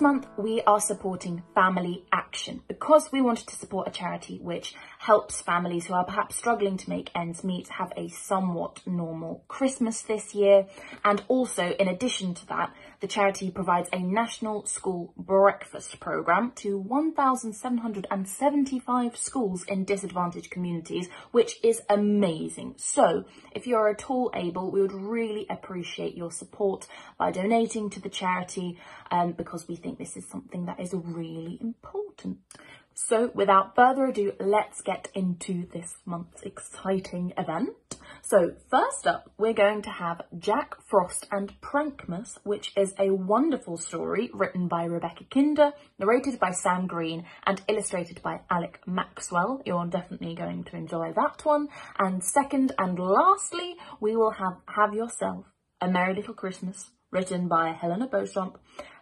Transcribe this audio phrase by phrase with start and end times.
[0.00, 4.74] This month, we are supporting Family Action because we wanted to support a charity which
[4.98, 10.02] helps families who are perhaps struggling to make ends meet have a somewhat normal Christmas
[10.02, 10.66] this year.
[11.04, 16.76] And also, in addition to that, the charity provides a national school breakfast programme to
[16.78, 22.74] 1,775 schools in disadvantaged communities, which is amazing.
[22.76, 28.00] So, if you're at all able, we would really appreciate your support by donating to
[28.00, 28.78] the charity
[29.12, 32.38] um, because we think this is something that is really important.
[33.06, 37.96] So without further ado, let's get into this month's exciting event.
[38.22, 43.78] So first up, we're going to have Jack Frost and Prankmas, which is a wonderful
[43.78, 49.62] story written by Rebecca Kinder, narrated by Sam Green, and illustrated by Alec Maxwell.
[49.64, 51.68] You're definitely going to enjoy that one.
[51.98, 55.46] And second and lastly, we will have Have Yourself
[55.80, 58.58] a Merry Little Christmas, written by Helena Beauchamp,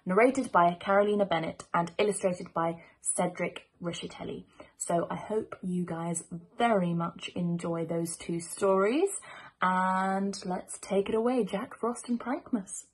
[0.06, 4.44] narrated by Carolina Bennett and illustrated by Cedric Rischitelli.
[4.78, 6.24] So I hope you guys
[6.56, 9.10] very much enjoy those two stories
[9.60, 12.84] and let's take it away, Jack Frost and Prankmas.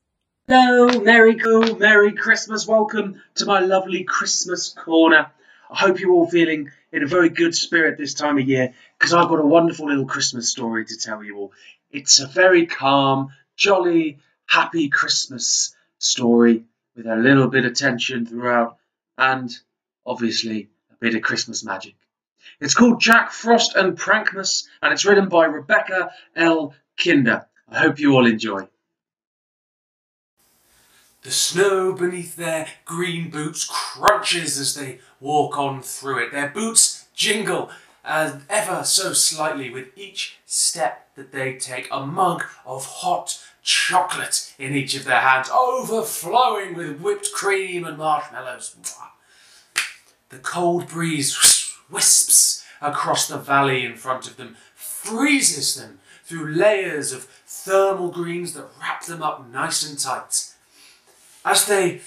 [0.48, 2.66] Hello, Merry Go, Merry Christmas.
[2.66, 5.30] Welcome to my lovely Christmas corner.
[5.70, 9.14] I hope you're all feeling in a very good spirit this time of year because
[9.14, 11.52] I've got a wonderful little Christmas story to tell you all.
[11.90, 16.64] It's a very calm, jolly, happy Christmas story
[16.96, 18.78] with a little bit of tension throughout
[19.18, 19.50] and
[20.06, 21.94] obviously a bit of Christmas magic.
[22.60, 26.74] It's called Jack Frost and Prankmas and it's written by Rebecca L.
[27.02, 27.46] Kinder.
[27.68, 28.68] I hope you all enjoy.
[31.22, 36.32] The snow beneath their green boots crunches as they walk on through it.
[36.32, 37.70] Their boots jingle
[38.04, 41.88] ever so slightly with each step that they take.
[41.90, 47.98] A mug of hot chocolate in each of their hands, overflowing with whipped cream and
[47.98, 48.76] marshmallows.
[50.28, 57.12] The cold breeze wisps across the valley in front of them, freezes them through layers
[57.12, 60.52] of thermal greens that wrap them up nice and tight.
[61.44, 62.00] As they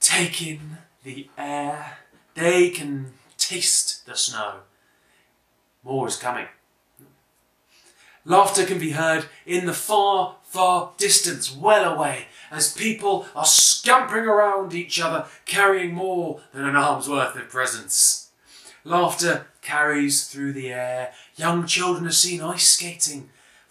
[0.00, 1.98] take in the air,
[2.34, 4.60] they can taste the snow.
[5.82, 6.46] More is coming.
[8.26, 14.24] Laughter can be heard in the far, far distance, well away, as people are scampering
[14.24, 18.30] around each other, carrying more than an arm's worth of presents.
[18.82, 21.12] Laughter carries through the air.
[21.36, 23.28] Young children are seen ice skating,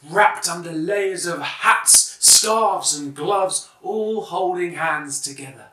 [0.08, 5.68] wrapped under layers of hats, scarves, and gloves, all holding hands together.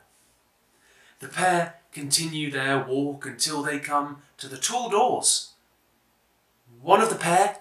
[1.20, 5.50] The pair continue their walk until they come to the tall doors.
[6.80, 7.58] One of the pair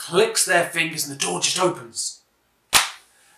[0.00, 2.20] clicks their fingers and the door just opens.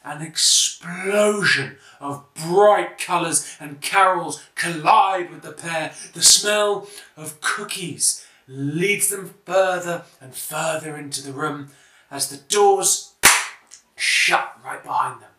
[0.04, 5.92] An explosion of bright colours and carols collide with the pair.
[6.14, 11.70] The smell of cookies leads them further and further into the room
[12.12, 13.14] as the doors
[13.96, 15.30] shut right behind them.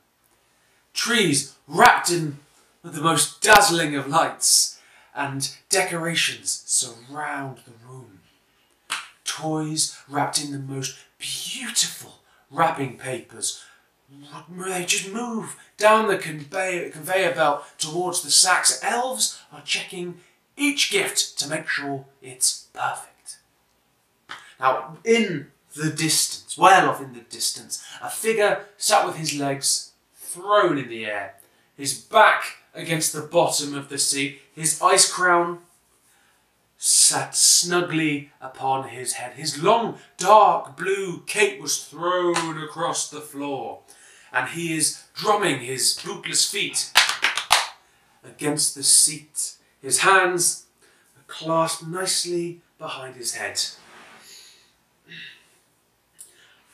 [0.94, 2.40] Trees wrapped in
[2.84, 4.78] the most dazzling of lights
[5.16, 8.20] and decorations surround the room.
[9.24, 12.20] Toys wrapped in the most beautiful
[12.52, 13.64] wrapping papers.
[14.50, 18.80] They just move down the conveyor, belt towards the sacks.
[18.84, 20.20] Elves are checking
[20.58, 23.40] each gift to make sure it's perfect.
[24.60, 29.94] Now, in the distance, well off in the distance, a figure sat with his legs
[30.16, 31.36] thrown in the air,
[31.76, 35.60] his back against the bottom of the seat, his ice crown
[36.86, 39.32] sat snugly upon his head.
[39.36, 43.80] His long, dark blue cape was thrown across the floor,
[44.34, 46.92] and he is drumming his bootless feet
[48.22, 49.54] against the seat.
[49.82, 50.66] His hands
[51.16, 53.62] are clasped nicely behind his head.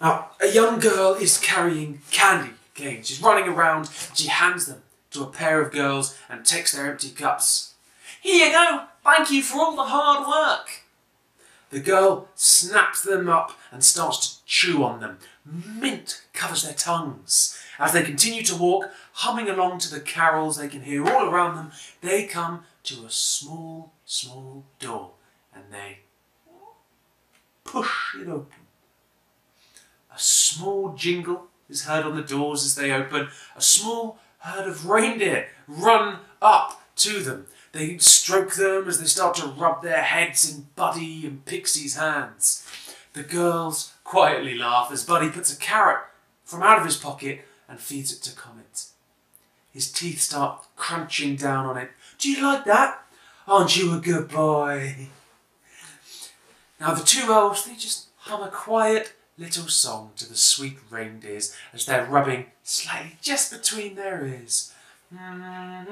[0.02, 3.10] Now, a young girl is carrying candy canes.
[3.10, 4.82] She's running around, she hands them
[5.12, 7.69] to a pair of girls and takes their empty cups.
[8.22, 10.84] Here you go, Thank you for all the hard work.
[11.72, 15.18] The girl snaps them up and starts to chew on them.
[15.46, 17.60] Mint covers their tongues.
[17.78, 21.56] As they continue to walk, humming along to the carols they can hear all around
[21.56, 21.72] them,
[22.02, 25.12] they come to a small, small door
[25.54, 26.00] and they
[27.64, 28.68] push it open.
[30.14, 33.30] A small jingle is heard on the doors as they open.
[33.56, 37.48] A small herd of reindeer run up to them.
[37.72, 42.68] They stroke them as they start to rub their heads in Buddy and Pixie's hands.
[43.14, 46.04] The girls quietly laugh as Buddy puts a carrot
[46.44, 48.86] from out of his pocket and feeds it to Comet.
[49.72, 51.92] his teeth start crunching down on it.
[52.18, 53.06] Do you like that?
[53.48, 55.10] Aren't you a good boy?
[56.80, 61.56] Now the two elves, they just hum a quiet little song to the sweet reindeers
[61.74, 64.74] as they're rubbing slightly just between their ears.
[65.12, 65.86] Now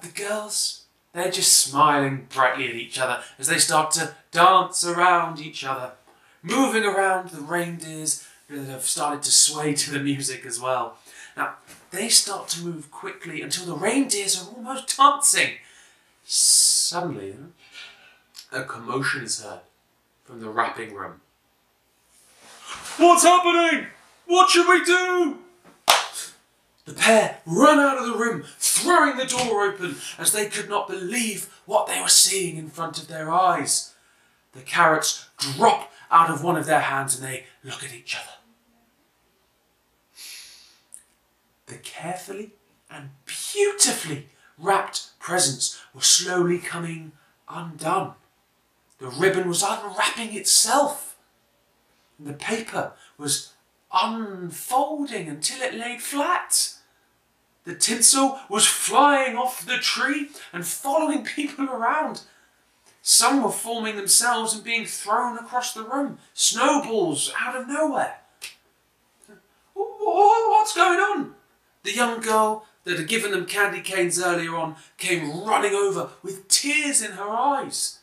[0.00, 5.40] the girls, they're just smiling brightly at each other as they start to dance around
[5.40, 5.92] each other,
[6.40, 10.98] moving around the reindeers that have started to sway to the music as well.
[11.36, 11.54] Now,
[11.90, 15.56] they start to move quickly until the reindeers are almost dancing.
[16.24, 17.34] Suddenly,
[18.52, 19.62] a commotion is heard
[20.24, 21.22] from the wrapping room.
[22.96, 23.86] What's happening?
[24.26, 25.38] What should we do?
[26.84, 30.88] The pair run out of the room, throwing the door open as they could not
[30.88, 33.94] believe what they were seeing in front of their eyes.
[34.52, 38.32] The carrots drop out of one of their hands and they look at each other.
[41.66, 42.52] The carefully
[42.90, 44.26] and beautifully
[44.58, 47.12] wrapped presents were slowly coming
[47.48, 48.14] undone.
[48.98, 51.09] The ribbon was unwrapping itself.
[52.22, 53.52] The paper was
[53.92, 56.74] unfolding until it laid flat.
[57.64, 62.22] The tinsel was flying off the tree and following people around.
[63.02, 68.18] Some were forming themselves and being thrown across the room, snowballs out of nowhere.
[69.74, 71.34] What's going on?
[71.82, 76.48] The young girl that had given them candy canes earlier on came running over with
[76.48, 78.00] tears in her eyes.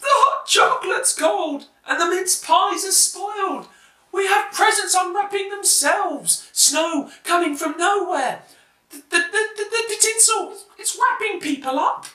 [0.00, 3.68] The hot chocolate's cold and the mince pies are spoiled.
[4.12, 6.48] We have presents unwrapping themselves.
[6.52, 8.42] Snow coming from nowhere.
[8.90, 12.06] The, the, the, the, the tinsel, it's wrapping people up.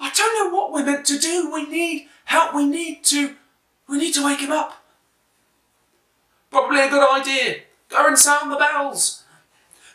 [0.00, 1.52] I don't know what we're meant to do.
[1.52, 2.54] We need help.
[2.54, 3.36] We need to,
[3.88, 4.84] we need to wake him up.
[6.50, 7.60] Probably a good idea.
[7.88, 9.22] Go and sound the bells.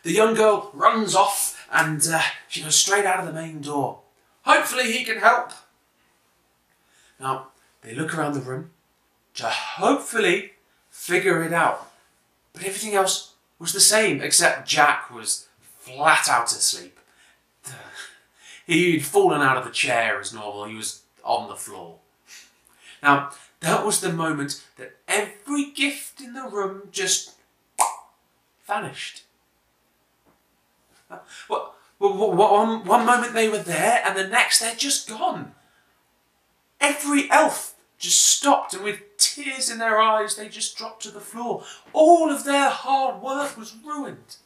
[0.03, 3.99] The young girl runs off and uh, she goes straight out of the main door.
[4.43, 5.51] Hopefully he can help.
[7.19, 7.49] Now,
[7.81, 8.71] they look around the room
[9.37, 10.53] to hopefully
[10.89, 11.91] figure it out.
[12.53, 15.47] But everything else was the same, except Jack was
[15.79, 16.99] flat out asleep.
[18.67, 21.99] He'd fallen out of the chair as normal, he was on the floor.
[23.01, 27.35] Now, that was the moment that every gift in the room just
[28.65, 29.23] vanished.
[31.47, 35.53] Well, one, one moment they were there, and the next they're just gone.
[36.81, 41.19] Every elf just stopped and with tears in their eyes they just dropped to the
[41.19, 41.63] floor.
[41.93, 44.37] All of their hard work was ruined.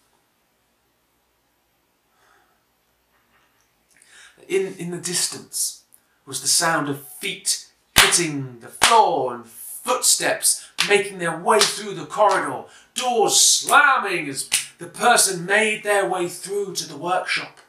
[4.48, 5.84] In, in the distance
[6.26, 7.68] was the sound of feet
[8.00, 12.64] hitting the floor and footsteps making their way through the corridor,
[12.96, 17.61] doors slamming as the person made their way through to the workshop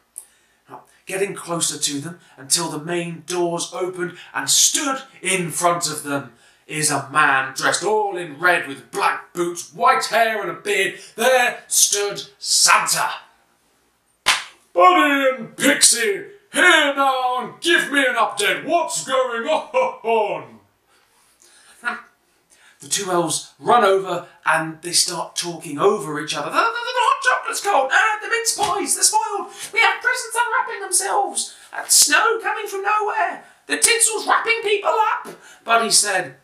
[1.07, 6.33] getting closer to them until the main doors opened and stood in front of them
[6.67, 10.95] is a man dressed all in red with black boots, white hair and a beard.
[11.17, 13.11] There stood Santa.
[14.73, 18.65] Buddy and Pixie, here now and give me an update.
[18.65, 20.59] What's going on?
[22.83, 26.51] The two elves run over and they start talking over each other.
[27.53, 27.91] The, the, the chocolate's cold.
[27.93, 29.53] Ah, the mince pies, they're spoiled.
[29.73, 31.55] We have presents unwrapping themselves.
[31.73, 33.45] And snow coming from nowhere.
[33.67, 35.29] The tinsel's wrapping people up.
[35.65, 36.37] Buddy said,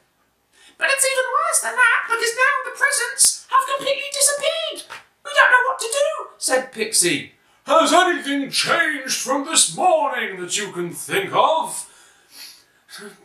[0.77, 4.97] But it's even worse than that because now the presents have completely disappeared.
[5.25, 7.33] We don't know what to do, said Pixie.
[7.67, 11.85] Has anything changed from this morning that you can think of?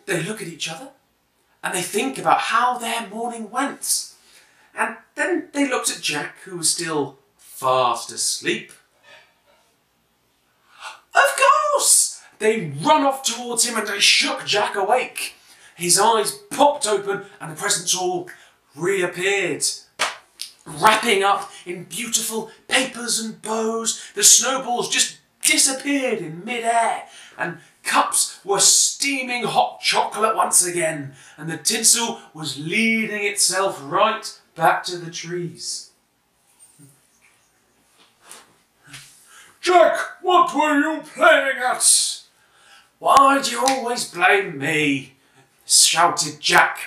[0.05, 0.89] They look at each other
[1.63, 4.11] and they think about how their morning went.
[4.75, 7.19] And then they looked at Jack, who was still
[7.63, 8.73] fast asleep.
[11.15, 11.39] Of
[11.71, 12.21] course!
[12.39, 15.35] They run off towards him and they shook Jack awake.
[15.77, 18.29] His eyes popped open and the presents all
[18.75, 19.63] reappeared.
[20.65, 27.03] Wrapping up in beautiful papers and bows, the snowballs just disappeared in midair
[27.37, 34.37] and cups were steaming hot chocolate once again and the tinsel was leading itself right
[34.53, 35.91] back to the trees.
[39.63, 42.21] Jack, what were you playing at?
[42.99, 45.13] Why do you always blame me?
[45.65, 46.79] shouted Jack.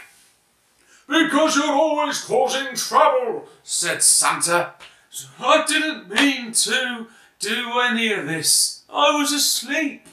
[1.09, 4.75] Because you're always causing trouble, said Santa.
[5.41, 7.07] I didn't mean to
[7.39, 8.83] do any of this.
[8.93, 10.07] I was asleep.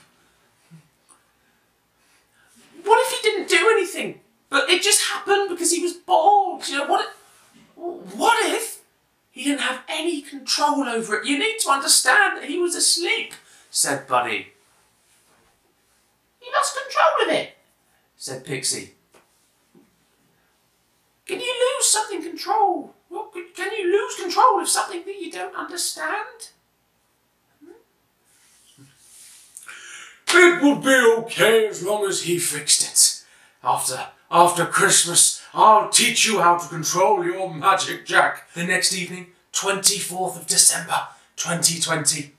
[2.86, 4.22] What if he didn't do anything?
[4.50, 6.66] But it just happened because he was bored.
[6.70, 7.14] You know, what,
[7.76, 8.73] What if
[9.34, 11.26] he didn't have any control over it?
[11.26, 13.34] You need to understand that he was asleep,
[13.72, 14.54] said Buddy.
[16.40, 17.58] He lost control of it,
[18.16, 18.94] said Pixie.
[21.26, 22.94] Can you lose something control?
[23.56, 26.50] Can you lose control of something that you don't understand?
[27.66, 28.84] Hmm?
[30.28, 33.24] It would be okay as long as he fixed it.
[33.64, 38.52] After after Christmas, I'll teach you how to control your magic, Jack.
[38.54, 42.32] The next evening, 24th of December, 2020,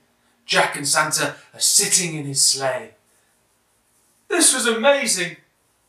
[0.45, 2.91] Jack and Santa are sitting in his sleigh.
[4.27, 5.37] This was amazing,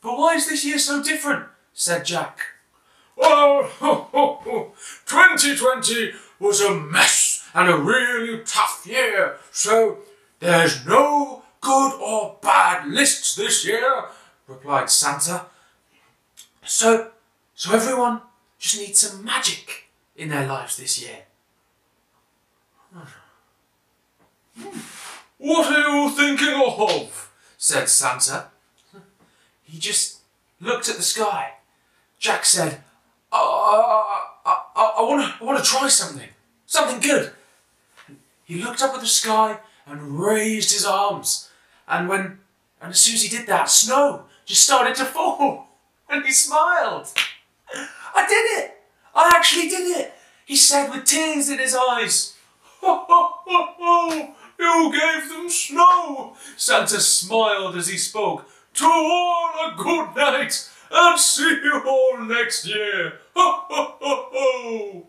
[0.01, 1.45] but why is this year so different?
[1.73, 2.39] said Jack.
[3.19, 4.71] Oh,
[5.05, 9.99] 2020 was a mess and a really tough year, so
[10.39, 14.05] there's no good or bad lists this year,
[14.47, 15.45] replied Santa.
[16.63, 17.11] So,
[17.57, 18.21] so everyone
[18.59, 21.23] just needs some magic in their lives this year.
[22.93, 24.77] Hmm.
[25.39, 27.31] What are you thinking of?
[27.57, 28.45] said Santa.
[29.63, 30.19] He just
[30.61, 31.53] looked at the sky.
[32.19, 32.83] Jack said,
[33.31, 36.29] I, I, I, to I wanna try something.
[36.67, 37.31] Something good.
[38.45, 41.49] He looked up at the sky and raised his arms.
[41.87, 42.37] And when
[42.79, 45.63] and as soon as he did that, snow just started to fall.
[46.09, 47.09] And he smiled.
[48.17, 48.71] I did it!
[49.13, 50.13] I actually did it!
[50.45, 52.33] He said with tears in his eyes.
[52.81, 54.33] Ho, ho, ho, ho!
[54.57, 56.35] You gave them snow!
[56.55, 58.49] Santa smiled as he spoke.
[58.73, 63.19] To all a good night, and see you all next year!
[63.35, 65.07] Ho, ho, ho, ho!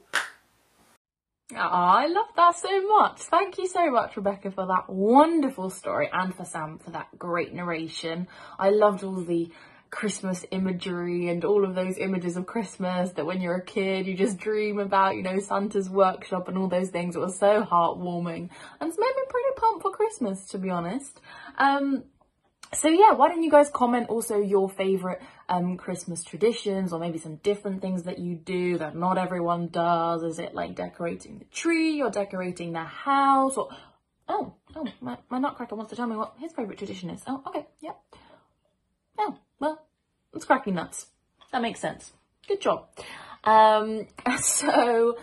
[1.55, 3.23] Oh, I love that so much.
[3.23, 7.55] Thank you so much, Rebecca, for that wonderful story and for Sam for that great
[7.55, 8.29] narration.
[8.59, 9.51] I loved all the
[9.91, 14.15] Christmas imagery and all of those images of Christmas that when you're a kid you
[14.17, 17.17] just dream about, you know, Santa's workshop and all those things.
[17.17, 21.21] It was so heartwarming and it's made me pretty pumped for Christmas, to be honest.
[21.57, 22.05] Um,
[22.75, 27.19] so yeah, why don't you guys comment also your favourite um, Christmas traditions or maybe
[27.19, 30.23] some different things that you do that not everyone does?
[30.23, 33.71] Is it like decorating the tree or decorating the house or...
[34.31, 37.23] Oh, oh, my, my nutcracker wants to tell me what his favourite tradition is.
[37.27, 37.93] Oh, okay, yeah.
[39.19, 39.85] Oh, well,
[40.35, 41.07] it's cracking nuts.
[41.53, 42.13] That makes sense.
[42.47, 42.89] Good job.
[43.45, 44.07] Um,
[44.41, 45.17] so,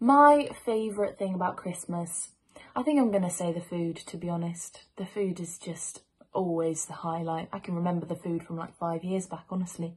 [0.00, 2.30] my favourite thing about Christmas,
[2.74, 4.84] I think I'm going to say the food, to be honest.
[4.96, 7.48] The food is just always the highlight.
[7.52, 9.94] I can remember the food from like five years back, honestly.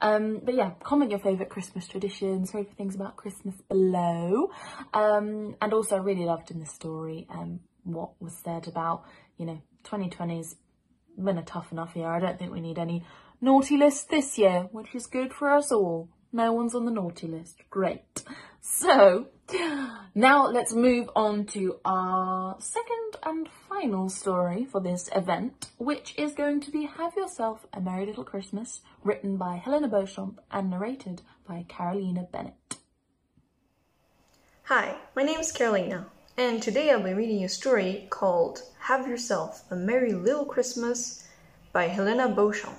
[0.00, 4.50] Um, but yeah, comment your favourite Christmas traditions, favourite things about Christmas below.
[4.94, 9.04] Um, and also I really loved in the story um, what was said about,
[9.36, 10.56] you know, 2020's
[11.22, 12.06] been a tough enough year.
[12.06, 13.04] I don't think we need any
[13.42, 16.08] naughty list this year, which is good for us all.
[16.32, 17.56] No one's on the naughty list.
[17.68, 18.22] Great.
[18.64, 19.26] So,
[20.14, 26.32] now let's move on to our second and final story for this event, which is
[26.32, 31.22] going to be Have Yourself a Merry Little Christmas, written by Helena Beauchamp and narrated
[31.46, 32.76] by Carolina Bennett.
[34.66, 36.06] Hi, my name is Carolina,
[36.36, 41.26] and today I'll be reading a story called Have Yourself a Merry Little Christmas
[41.72, 42.78] by Helena Beauchamp.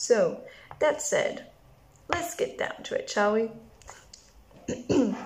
[0.00, 0.42] So,
[0.78, 1.46] that said,
[2.08, 3.50] let's get down to it, shall we?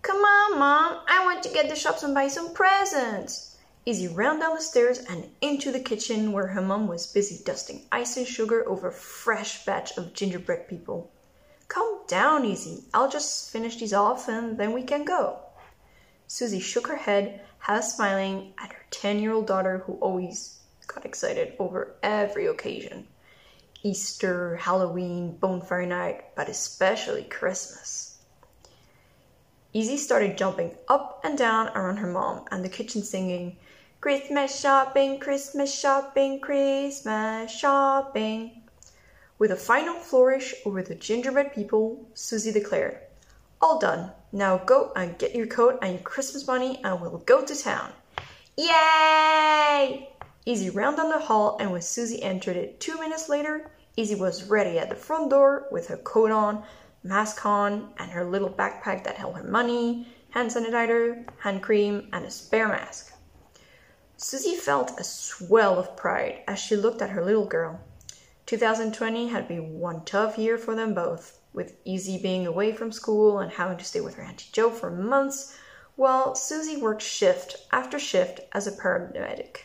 [0.00, 3.58] Come on, Mom, I want to get the shops and buy some presents.
[3.84, 7.82] Izzy ran down the stairs and into the kitchen where her mom was busy dusting
[7.92, 11.12] ice and sugar over a fresh batch of gingerbread people.
[11.68, 12.84] Calm down, Izzy.
[12.94, 15.38] I'll just finish these off and then we can go.
[16.26, 21.04] Susie shook her head, half smiling at her 10 year old daughter who always got
[21.04, 23.06] excited over every occasion.
[23.84, 28.16] Easter, Halloween, bonfire night, but especially Christmas.
[29.74, 33.58] Izzy started jumping up and down around her mom and the kitchen singing,
[34.00, 38.62] Christmas shopping, Christmas shopping, Christmas shopping.
[39.38, 42.96] With a final flourish over the gingerbread people, Susie declared,
[43.60, 44.12] All done.
[44.32, 47.92] Now go and get your coat and your Christmas money and we'll go to town.
[48.56, 50.08] Yay!
[50.46, 54.44] Izzy ran down the hall and when Susie entered it two minutes later, Izzy was
[54.44, 56.64] ready at the front door with her coat on,
[57.04, 62.24] mask on, and her little backpack that held her money, hand sanitizer, hand cream, and
[62.24, 63.12] a spare mask.
[64.16, 67.80] Susie felt a swell of pride as she looked at her little girl.
[68.46, 73.38] 2020 had been one tough year for them both, with Izzy being away from school
[73.38, 75.56] and having to stay with her Auntie Jo for months,
[75.94, 79.58] while Susie worked shift after shift as a paramedic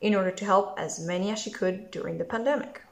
[0.00, 2.82] in order to help as many as she could during the pandemic.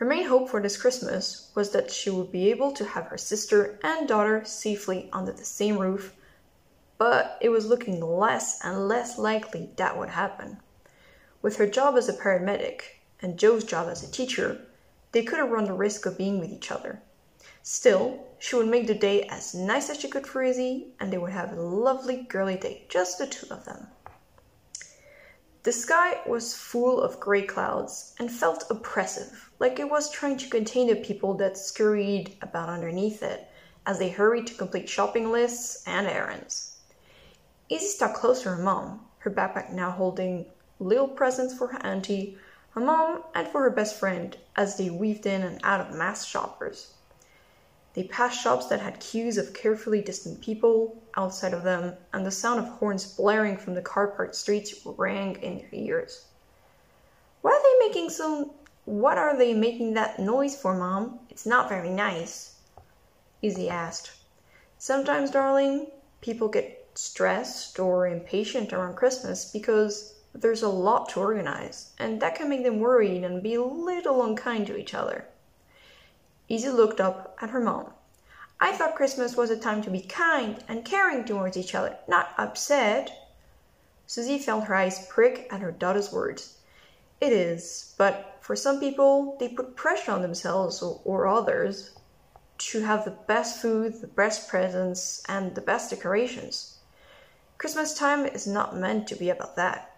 [0.00, 3.18] Her main hope for this Christmas was that she would be able to have her
[3.18, 6.14] sister and daughter safely under the same roof,
[6.96, 10.62] but it was looking less and less likely that would happen.
[11.42, 14.62] With her job as a paramedic and Jo's job as a teacher,
[15.12, 17.02] they couldn't run the risk of being with each other.
[17.62, 21.18] Still, she would make the day as nice as she could for Izzy, and they
[21.18, 23.88] would have a lovely girly day, just the two of them.
[25.62, 30.48] The sky was full of grey clouds and felt oppressive, like it was trying to
[30.48, 33.46] contain the people that scurried about underneath it
[33.84, 36.78] as they hurried to complete shopping lists and errands.
[37.68, 40.46] Izzy stuck close to her mom, her backpack now holding
[40.78, 42.38] little presents for her auntie,
[42.70, 46.24] her mom, and for her best friend as they weaved in and out of mass
[46.24, 46.94] shoppers.
[47.94, 52.30] They passed shops that had queues of carefully distant people outside of them, and the
[52.30, 56.26] sound of horns blaring from the car parked streets rang in their ears.
[57.42, 58.54] What are they making so
[58.84, 61.20] what are they making that noise for, Mom?
[61.28, 62.56] It's not very nice.
[63.42, 64.12] Izzy asked.
[64.78, 71.90] Sometimes, darling, people get stressed or impatient around Christmas because there's a lot to organize,
[71.98, 75.26] and that can make them worried and be a little unkind to each other.
[76.50, 77.92] Izzy looked up at her mom.
[78.58, 82.34] I thought Christmas was a time to be kind and caring towards each other, not
[82.36, 83.10] upset.
[84.06, 86.58] Susie felt her eyes prick at her daughter's words.
[87.20, 91.92] It is, but for some people, they put pressure on themselves or others
[92.58, 96.78] to have the best food, the best presents, and the best decorations.
[97.58, 99.96] Christmas time is not meant to be about that.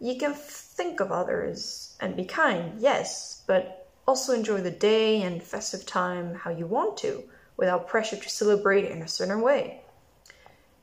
[0.00, 5.42] You can think of others and be kind, yes, but also enjoy the day and
[5.42, 7.24] festive time how you want to,
[7.56, 9.80] without pressure to celebrate in a certain way.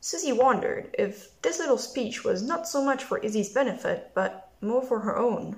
[0.01, 4.81] Susie wondered if this little speech was not so much for Izzy's benefit, but more
[4.81, 5.55] for her own.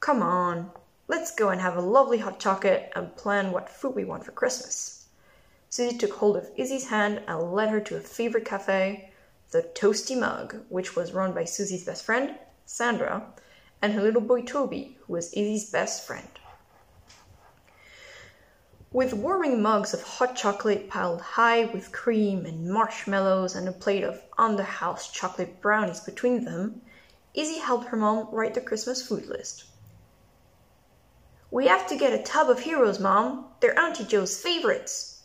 [0.00, 0.70] Come on,
[1.08, 4.32] let's go and have a lovely hot chocolate and plan what food we want for
[4.32, 5.06] Christmas.
[5.70, 9.10] Susie took hold of Izzy's hand and led her to a favorite cafe,
[9.50, 12.34] the Toasty Mug, which was run by Susie's best friend,
[12.66, 13.32] Sandra,
[13.82, 16.28] and her little boy Toby, who was Izzy's best friend.
[18.92, 24.02] With warming mugs of hot chocolate piled high with cream and marshmallows and a plate
[24.02, 26.82] of the house chocolate brownies between them,
[27.32, 29.64] Izzy helped her mom write the Christmas food list.
[31.52, 33.46] We have to get a tub of heroes, Mom.
[33.60, 35.22] They're Auntie Jo's favorites.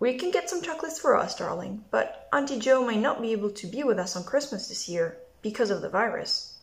[0.00, 3.50] We can get some chocolates for us, darling, but Auntie Joe might not be able
[3.50, 6.57] to be with us on Christmas this year because of the virus.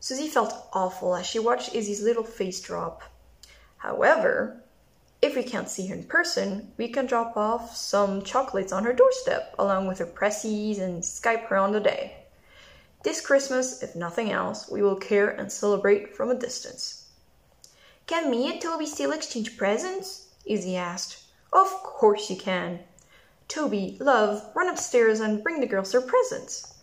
[0.00, 3.02] Susie felt awful as she watched Izzy's little face drop.
[3.78, 4.62] However,
[5.20, 8.92] if we can't see her in person, we can drop off some chocolates on her
[8.92, 12.18] doorstep along with her pressies and Skype her on the day.
[13.02, 17.08] This Christmas, if nothing else, we will care and celebrate from a distance.
[18.06, 20.28] Can me and Toby still exchange presents?
[20.44, 21.24] Izzy asked.
[21.52, 22.80] Of course you can.
[23.48, 26.74] Toby, love, run upstairs and bring the girls their presents.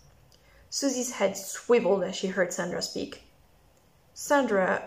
[0.75, 3.21] Susie's head swiveled as she heard Sandra speak.
[4.13, 4.83] Sandra,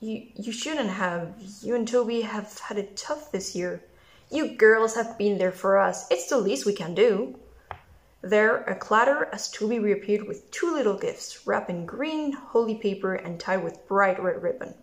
[0.00, 1.32] you, you shouldn't have.
[1.62, 3.80] You and Toby have had it tough this year.
[4.32, 6.10] You girls have been there for us.
[6.10, 7.38] It's the least we can do.
[8.20, 13.14] There, a clatter as Toby reappeared with two little gifts, wrapped in green holy paper
[13.14, 14.74] and tied with bright red ribbon.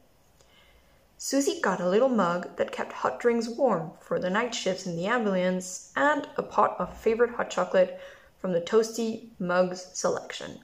[1.17, 4.95] Susie got a little mug that kept hot drinks warm for the night shifts in
[4.95, 7.99] the ambulance and a pot of favorite hot chocolate
[8.45, 10.59] from the Toasty Mugs selection.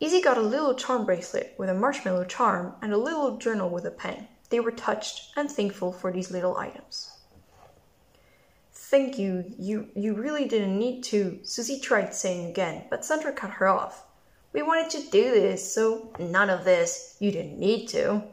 [0.00, 3.86] Izzy got a little charm bracelet with a marshmallow charm and a little journal with
[3.86, 4.26] a pen.
[4.50, 7.16] They were touched and thankful for these little items.
[8.72, 13.50] Thank you, you, you really didn't need to, Susie tried saying again, but Sandra cut
[13.50, 14.04] her off.
[14.52, 17.16] We wanted to do this, so none of this.
[17.20, 18.24] You didn't need to.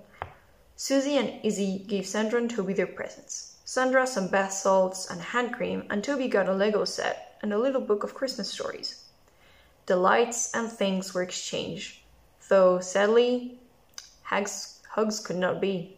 [0.75, 3.50] Susie and Izzy gave Sandra and Toby their presents.
[3.73, 7.57] Sandra some bath salts and hand cream, and Toby got a Lego set and a
[7.57, 9.05] little book of Christmas stories.
[9.85, 12.01] Delights and things were exchanged,
[12.49, 13.61] though sadly,
[14.23, 15.97] hugs, hugs could not be.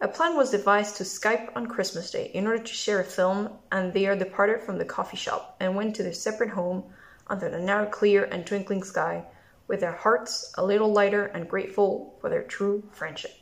[0.00, 3.50] A plan was devised to Skype on Christmas Day in order to share a film,
[3.72, 6.84] and they departed from the coffee shop and went to their separate home
[7.26, 9.24] under the now clear and twinkling sky,
[9.66, 13.41] with their hearts a little lighter and grateful for their true friendship.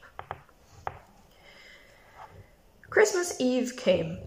[2.90, 4.18] Christmas Eve came,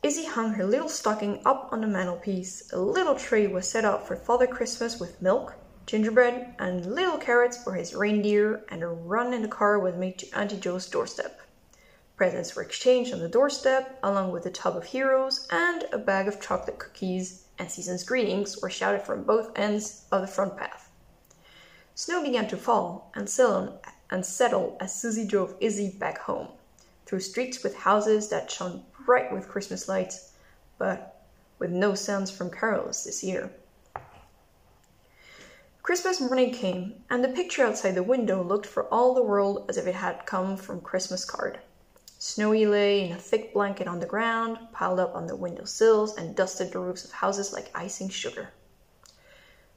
[0.00, 2.72] Izzy hung her little stocking up on the mantelpiece.
[2.72, 7.60] A little tray was set out for Father Christmas with milk, gingerbread, and little carrots
[7.60, 11.40] for his reindeer, and a run in the car was made to Auntie Jo's doorstep.
[12.16, 16.28] Presents were exchanged on the doorstep, along with a tub of heroes and a bag
[16.28, 20.92] of chocolate cookies, and season's greetings were shouted from both ends of the front path.
[21.96, 26.50] Snow began to fall, and settle as Susie drove Izzy back home,
[27.06, 30.32] through streets with houses that shone bright with Christmas lights,
[30.76, 31.24] but
[31.58, 33.50] with no sounds from carols this year.
[35.82, 39.76] Christmas morning came, and the picture outside the window looked for all the world as
[39.76, 41.60] if it had come from Christmas card.
[42.18, 46.16] Snowy lay in a thick blanket on the ground, piled up on the window sills,
[46.16, 48.48] and dusted the roofs of houses like icing sugar.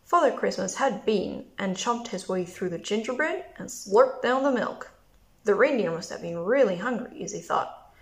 [0.03, 4.51] Father Christmas had been and chomped his way through the gingerbread and slurped down the
[4.51, 4.89] milk.
[5.43, 7.93] The reindeer must have been really hungry, Izzy thought,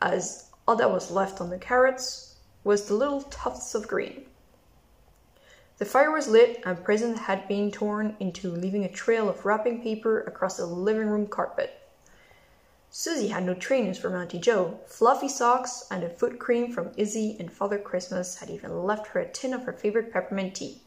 [0.00, 4.26] as all that was left on the carrots was the little tufts of green.
[5.78, 9.82] The fire was lit and presents had been torn into, leaving a trail of wrapping
[9.82, 11.80] paper across the living room carpet.
[12.90, 17.36] Susie had no trainers from Auntie Jo, fluffy socks, and a foot cream from Izzy,
[17.38, 20.82] and Father Christmas had even left her a tin of her favorite peppermint tea.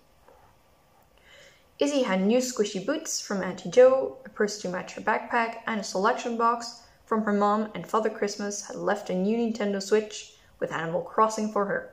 [1.80, 5.82] Izzy had new squishy boots from Auntie Jo, a purse to match her backpack, and
[5.82, 10.36] a selection box from her mom, and Father Christmas had left a new Nintendo Switch
[10.60, 11.92] with Animal Crossing for her.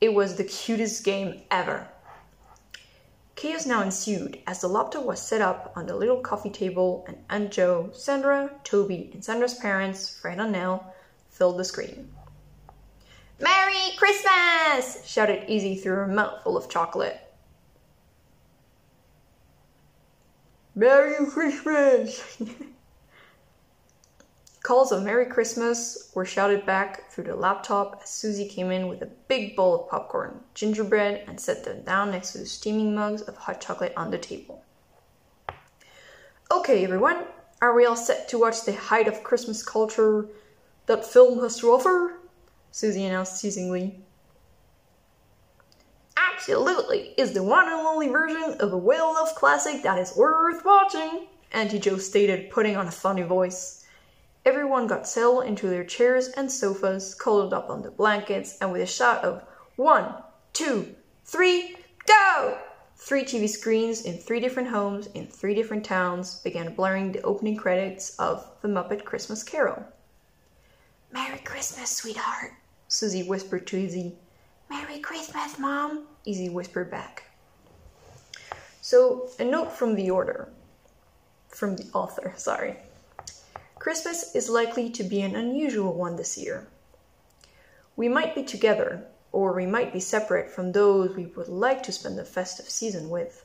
[0.00, 1.88] It was the cutest game ever.
[3.34, 7.18] Chaos now ensued as the laptop was set up on the little coffee table and
[7.28, 10.94] Aunt Jo, Sandra, Toby, and Sandra's parents, Fred and Nell,
[11.30, 12.12] filled the screen.
[13.40, 15.04] Merry Christmas!
[15.04, 17.25] shouted Izzy through a mouthful of chocolate.
[20.78, 22.36] Merry Christmas!
[24.62, 29.00] Calls of Merry Christmas were shouted back through the laptop as Susie came in with
[29.00, 33.22] a big bowl of popcorn, gingerbread, and set them down next to the steaming mugs
[33.22, 34.62] of hot chocolate on the table.
[36.50, 37.24] Okay, everyone,
[37.62, 40.28] are we all set to watch the height of Christmas culture
[40.84, 42.18] that film has to offer?
[42.70, 44.04] Susie announced teasingly.
[46.48, 51.26] Absolutely, is the one and only version of a well-loved classic that is worth watching,
[51.50, 53.84] Auntie Jo stated, putting on a funny voice.
[54.44, 58.80] Everyone got settled into their chairs and sofas, cuddled up on the blankets, and with
[58.80, 59.42] a shout of
[59.74, 60.14] one,
[60.52, 61.74] two, three,
[62.06, 62.56] go!
[62.94, 67.56] Three TV screens in three different homes in three different towns began blaring the opening
[67.56, 69.82] credits of The Muppet Christmas Carol.
[71.10, 72.52] Merry Christmas, sweetheart,
[72.86, 74.14] Susie whispered to Izzy.
[74.70, 77.22] Merry Christmas, Mom, Izzy whispered back.
[78.82, 80.48] So, a note from the order.
[81.48, 82.76] From the author, sorry.
[83.78, 86.66] Christmas is likely to be an unusual one this year.
[87.94, 91.92] We might be together, or we might be separate from those we would like to
[91.92, 93.44] spend the festive season with.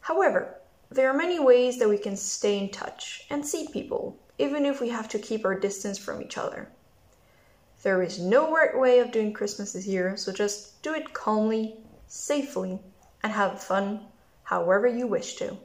[0.00, 0.56] However,
[0.90, 4.80] there are many ways that we can stay in touch and see people, even if
[4.80, 6.68] we have to keep our distance from each other.
[7.82, 11.76] There is no right way of doing Christmas this year, so just do it calmly,
[12.06, 12.78] safely,
[13.22, 14.00] and have fun
[14.44, 15.56] however you wish to.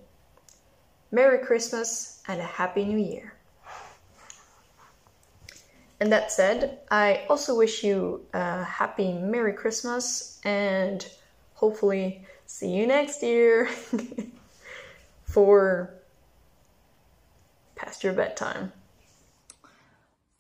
[1.12, 3.34] Merry Christmas and a Happy New Year.
[6.00, 11.08] And that said, I also wish you a happy Merry Christmas and
[11.54, 13.70] hopefully see you next year
[15.24, 15.94] for
[17.76, 18.72] past your bedtime.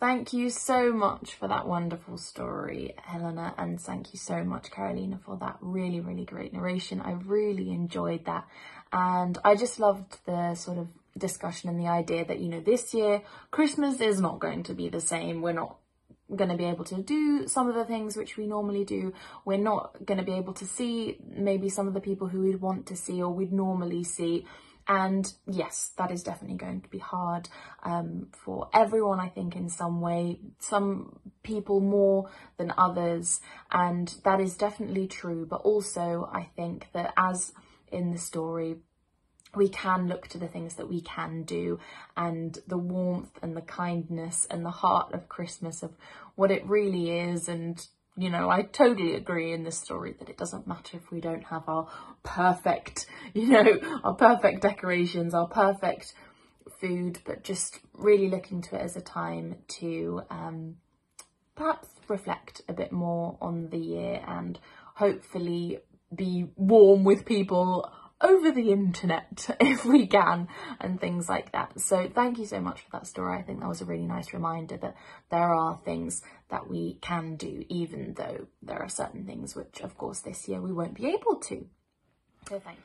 [0.02, 5.20] Thank you so much for that wonderful story, Helena, and thank you so much, Carolina,
[5.24, 7.00] for that really, really great narration.
[7.00, 8.48] I really enjoyed that,
[8.92, 12.96] and I just loved the sort of discussion and the idea that, you know, this
[12.96, 15.44] year Christmas is not going to be the same.
[15.44, 15.78] We're not
[16.36, 19.14] going to be able to do some of the things which we normally do.
[19.46, 22.60] We're not going to be able to see maybe some of the people who we'd
[22.60, 24.48] want to see or we'd normally see.
[24.92, 27.48] And yes, that is definitely going to be hard
[27.82, 30.42] um, for everyone, I think, in some way.
[30.60, 33.40] Some people more than others.
[33.72, 35.46] And that is definitely true.
[35.50, 37.54] But also, I think that as
[37.90, 38.80] in the story,
[39.56, 41.80] we can look to the things that we can do
[42.18, 45.96] and the warmth and the kindness and the heart of Christmas of
[46.36, 47.88] what it really is and
[48.22, 51.44] you know, I totally agree in this story that it doesn't matter if we don't
[51.46, 51.88] have our
[52.24, 56.14] perfect, you know, our perfect decorations, our perfect
[56.80, 60.76] food, but just really looking to it as a time to um,
[61.56, 64.60] perhaps reflect a bit more on the year and
[64.96, 65.80] hopefully
[66.14, 67.90] be warm with people
[68.22, 70.48] over the internet if we can
[70.80, 71.80] and things like that.
[71.80, 73.38] So thank you so much for that story.
[73.38, 74.96] I think that was a really nice reminder that
[75.30, 79.98] there are things that we can do even though there are certain things which of
[79.98, 81.66] course this year we won't be able to.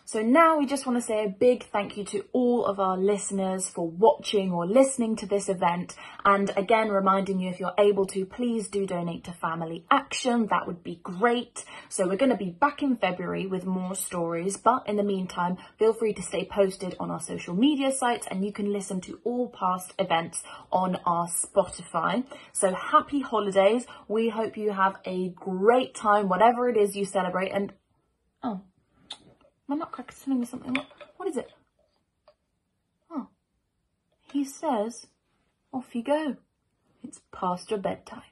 [0.04, 2.96] So now we just want to say a big thank you to all of our
[2.96, 5.96] listeners for watching or listening to this event.
[6.24, 10.46] And again, reminding you if you're able to, please do donate to Family Action.
[10.46, 11.64] That would be great.
[11.88, 14.56] So we're going to be back in February with more stories.
[14.56, 18.44] But in the meantime, feel free to stay posted on our social media sites and
[18.44, 22.24] you can listen to all past events on our Spotify.
[22.52, 23.86] So happy holidays.
[24.06, 27.50] We hope you have a great time, whatever it is you celebrate.
[27.50, 27.72] And
[28.44, 28.60] oh,
[29.68, 30.74] my nutcracker's telling me something.
[30.74, 31.52] What, what is it?
[33.10, 33.28] Oh,
[34.32, 35.06] he says,
[35.72, 36.36] off you go.
[37.02, 38.22] It's past your bedtime.